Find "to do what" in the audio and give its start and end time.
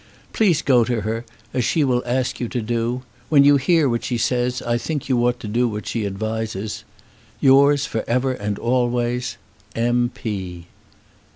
5.41-5.85